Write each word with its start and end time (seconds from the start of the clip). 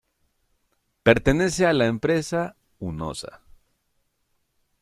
Pertenece 1.03 1.67
a 1.67 1.73
la 1.73 1.85
empresa 1.85 2.55
Hunosa. 2.79 3.41